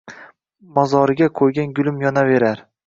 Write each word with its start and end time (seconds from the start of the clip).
Mozoriga 0.79 1.31
qo’ygan 1.41 1.77
gulim 1.81 2.05
yonaverar 2.07 2.67